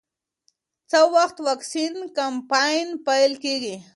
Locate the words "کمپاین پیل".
2.17-3.31